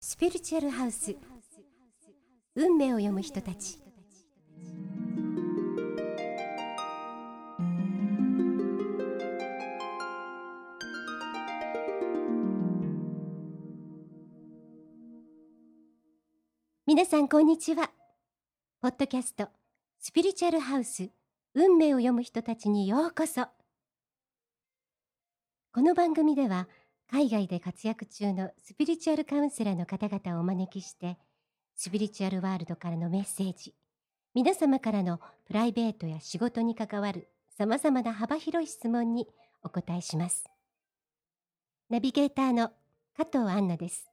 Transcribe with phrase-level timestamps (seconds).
[0.00, 1.16] スピリチュアルハウス。
[2.54, 3.80] 運命を読む人たち。
[16.86, 17.90] 皆さんこんにちは。
[18.80, 19.48] ポッドキャスト
[19.98, 21.10] スピリチュアルハウス
[21.54, 23.48] 運命を読む人たちにようこそ。
[25.72, 26.68] この番組では
[27.10, 31.16] 海外で活躍中のスピリチュアルカウンセラーの方々をお招きして
[31.74, 33.74] スピリチュアルワールドからのメッセージ
[34.34, 39.26] 皆様からのプライベートや仕事に関わるさまざまな幅広い質問に
[39.62, 40.44] お答えします
[41.88, 42.68] ナビゲーターの
[43.16, 44.08] 加藤杏奈です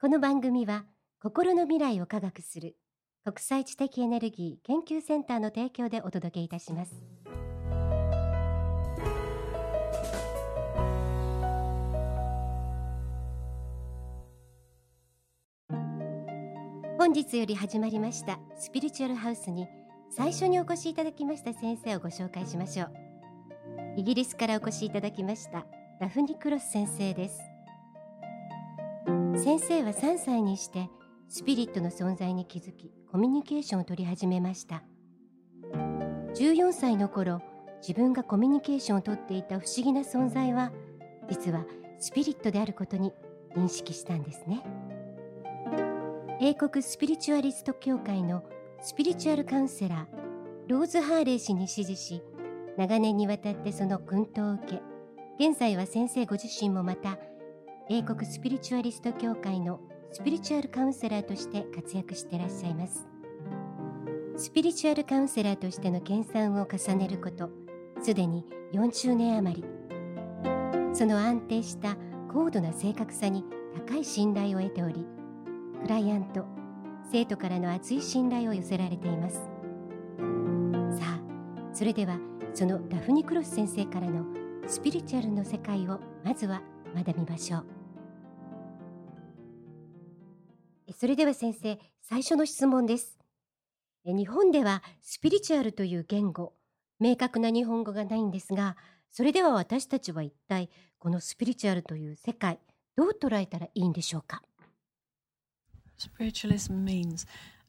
[0.00, 0.84] この番組は
[1.20, 2.76] 心の未来を科学する
[3.24, 6.94] 国際知的エネルギー研究センターの提供でお届けいたします。
[17.08, 19.66] 本日より始まりましたスピリチュアルハウスに
[20.10, 22.92] 最初にお越しいただきました先生をご紹介しましょう。
[23.96, 25.64] イギリスからお越しいただきました
[26.02, 27.40] ダフニクロス先生です。
[29.42, 30.90] 先生は3歳にして
[31.30, 34.82] スピリットの存在に気づきコミュニケーションを取り始めました。
[36.34, 37.40] 14歳の頃
[37.80, 40.72] 自分がコミュニケーションをとっていた不思議な存在は
[41.30, 41.64] 実は
[42.00, 43.14] スピリットであることに
[43.56, 44.87] 認識したんですね。
[46.40, 48.44] 英国スピリチュアリスト協会の
[48.80, 52.22] スピリチュアルカウンセラーローズ・ハーレー氏に指示し
[52.76, 54.82] 長年にわたってその薫陶を受け
[55.44, 57.18] 現在は先生ご自身もまた
[57.90, 59.80] 英国スピリチュアリスト協会の
[60.12, 63.08] スピリチュアルカウンセラーとして活躍していらっしゃいます。
[64.36, 67.50] スピリチュアルカウンセラーとしての研鑽を重ねること
[68.00, 69.64] すでに40年余り。
[70.92, 71.96] その安定した
[72.32, 73.44] 高度な正確さに
[73.86, 75.04] 高い信頼を得ており
[75.82, 76.44] クライアント
[77.10, 79.36] 生徒からの厚い信頼を寄せられています。
[79.36, 79.42] さ
[81.04, 81.20] あ
[81.72, 82.18] それでは
[82.52, 84.26] そのダフニ・クロス先生からの
[84.66, 86.62] スピリチュアルの世界をまずは
[86.94, 87.66] 学びましょう。
[90.92, 93.18] それでは先生最初の質問です。
[94.04, 96.54] 日本ではスピリチュアルという言語
[96.98, 98.76] 明確な日本語がないんですが
[99.10, 102.58] それでは私たちは一体このスピリチュアルという世界
[102.96, 104.42] どう捉えたらいいんでしょうか？
[105.98, 107.26] Spiritualism means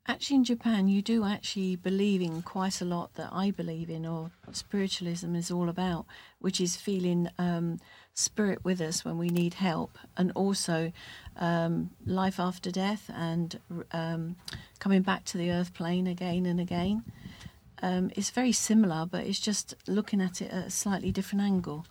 [0.07, 4.05] actually in Japan you do actually believe in quite a lot that I believe in
[4.05, 6.05] or spiritualism is all about,
[6.39, 7.79] which is feeling um,
[8.13, 10.91] spirit with us when we need help, and also
[11.37, 13.59] um, life after death and
[13.91, 14.35] um,
[14.77, 17.03] coming back to the earth plane again and again.
[17.81, 21.85] Um, it's very similar, but it's just looking at it at a slightly different angle.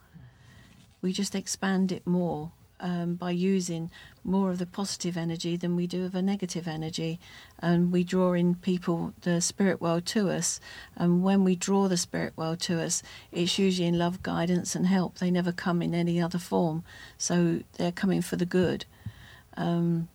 [1.03, 3.91] We just expand it more um, by using
[4.25, 7.19] more of the positive energy than we do of a negative energy.
[7.59, 10.61] And we draw in people, the spirit world, to us.
[10.97, 13.03] And when we draw the spirit world to us,
[13.33, 15.19] it's usually in love, guidance, and help.
[15.19, 16.85] They never come in any other form.
[17.17, 18.85] So they're coming for the good.
[19.57, 20.09] Um,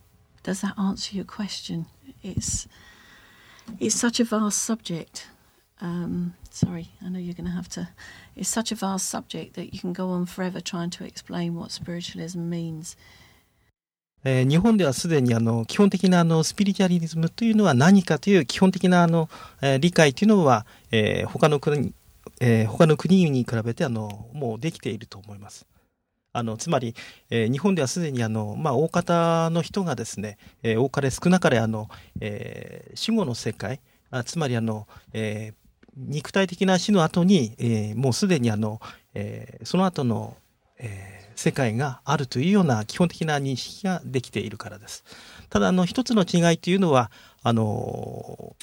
[0.44, 1.88] does that answer your question?
[2.22, 2.68] It's
[3.80, 5.28] it's such a vast subject.
[5.82, 7.90] Um, sorry, I know you're going to have to.
[8.36, 11.72] It's such a vast subject that you can go on forever trying to explain what
[11.72, 12.96] spiritualism means.
[14.26, 19.30] えー、日本ではすでにあの基本的なあのスピリチュアリズムというのは何かという基本的なあの、
[19.62, 21.94] えー、理解というのは、えー、他の国、
[22.40, 25.66] えー、他の国に比べてあのもうできていると思います。
[26.36, 26.96] あのつまり、
[27.30, 31.90] えー、日本ではすでにあの、まあ、大方の人がですね、えー、多かれ少なかれあの、
[32.22, 35.63] えー、死後の世界あつまりあの、えー、
[35.96, 38.82] 肉体的な死の後に、えー、もうすでにあの、
[39.14, 40.36] えー、その後の、
[40.78, 45.04] えー、世界があるというような基本的な認識ができているからです。
[45.50, 47.12] ただあの一つの違いというのは
[47.44, 48.56] あの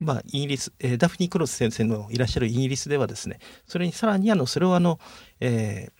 [0.00, 5.00] まあ、イギリス、え、ダフニー・クロス先生のいらっしゃるイギリスではですねそれにさらにあのそれをあの、
[5.40, 5.90] え、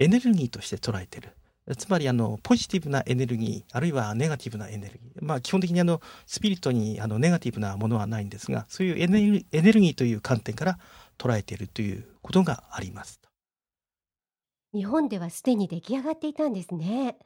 [0.00, 1.30] エネルギーとして捉えている。
[1.76, 5.24] つまりあのポジティブなエネルギーあるいはネガティブなエネルギー。
[5.24, 10.78] まあ基本的にあのスピリットにあのネガティブなものはないんですがそういうエネルエネルギーという観点から
[11.16, 13.20] 捉えているということがあります。
[14.74, 17.16] 日本ではすでに出来上がっていたんですね。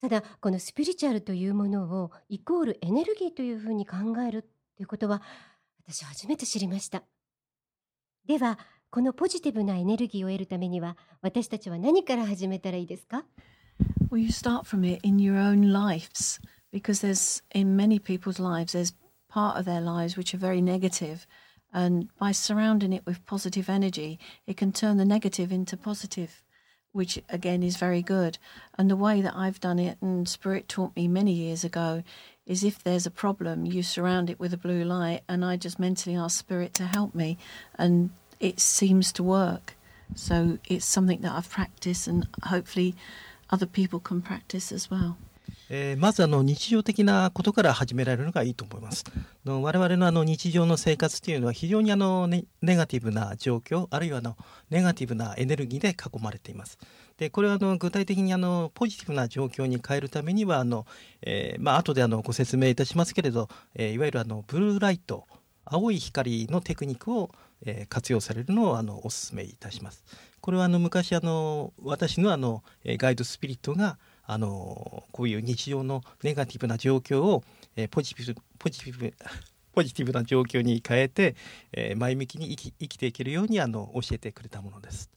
[0.00, 5.22] ただこのスピリチュアルというものをイコールエネルギーというふうに考えるっていうことは
[5.86, 7.04] 私初めて知りました。
[8.26, 8.58] では
[8.89, 13.25] このポジティブなエネルギーを得るためには私たちは何から始めたらいいですか
[14.09, 16.39] Well, you start from it in your own lives
[16.71, 18.93] because there's in many people's lives there's
[19.27, 21.27] part of their lives which are very negative
[21.73, 26.45] and by surrounding it with positive energy it can turn the negative into positive
[26.95, 28.37] which again is very good.
[28.77, 32.03] And the way that I've done it, and Spirit taught me many years ago,
[32.45, 35.77] is if there's a problem, you surround it with a blue light, and I just
[35.77, 37.37] mentally ask Spirit to help me,
[37.77, 39.76] and it seems to work.
[40.16, 42.96] So it's something that I've practiced, and hopefully
[43.50, 45.16] other people can practice as well.
[45.72, 49.04] えー、まずあの日常的なことから始められるのがいいと思います。
[49.44, 54.36] の我々のあの日常の生活というのは非常にあのネネガティブな状況あるいはあの
[54.68, 56.76] ネガティブなエネルギーで囲まれています。
[57.18, 60.86] でこれはあの具体的にあのポジティブな状況に変えるためにはあの、
[61.22, 65.24] えー、まあ後であのご説明いたしますけれど、えー、いわゆるあのブルーライト
[65.72, 67.30] 青い光のテクニックを、
[67.64, 70.04] えー、活用されるのをあのお勧めいたします。
[70.40, 77.44] これはあの昔あの私のあのガイドスピリットがあのこういう日常のネガティブな状況を、
[77.76, 79.14] えー、ポジティブポジティブ
[79.72, 81.36] ポジティブな状況に変えて、
[81.72, 85.08] えー、前向きに生き生きていけるようにあの教えてくれたものです。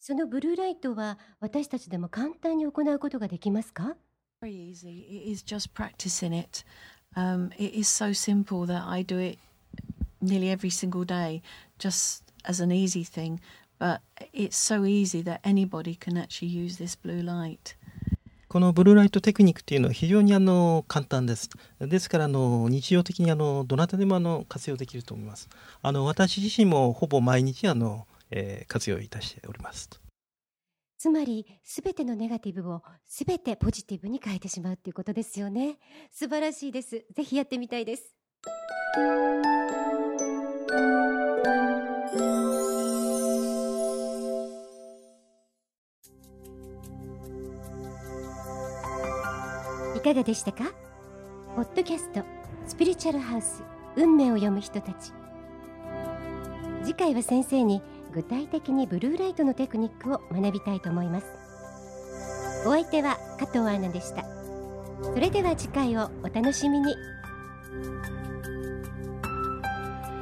[0.00, 3.96] そのブルーライトは私たちでも簡単に行うことができますか
[4.40, 5.04] ？Very easy.
[5.24, 6.64] It is just practicing it.
[7.16, 9.38] Um, it is so simple that I do it
[10.20, 11.42] nearly every single day,
[11.78, 13.40] just as an easy thing.
[13.78, 14.00] But
[14.32, 17.76] it's so easy that anybody can actually use this blue light.
[18.48, 21.50] このブルーライトテクニックっていうのは非常にあの簡単です。
[21.80, 25.48] ですからあの日常的にあのどなたでもあの活用できると思います。
[25.82, 29.90] あの私自身もほぼ毎日あの、えー、活用いたしております。
[30.98, 35.76] つまりすべてのネガティブをすべてポジティブに変えてしまうっていうことですよね。
[36.10, 37.04] 素晴らしいです。
[37.12, 38.16] ぜひやってみたいです。
[49.96, 50.72] いかがでしたか？
[51.56, 52.22] ポッドキャスト
[52.66, 53.64] スピリチュアルハウス
[53.96, 55.12] 運命を読む人たち
[56.84, 61.26] 次回は先生に具体的にブルーライトのテクニックを学びたいと思います。
[62.66, 64.24] お相手は加藤アナでした。
[65.02, 66.94] それでは次回をお楽しみに。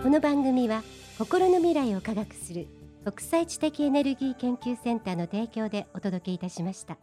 [0.02, 0.82] この番組は
[1.18, 2.68] 心の未来を科学する
[3.04, 6.98] 国際知的エネルギー研究センターの提供でお届けいたしました。